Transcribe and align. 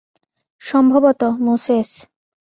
সম্ভবত, 0.61 1.21
মোসেস। 1.39 1.89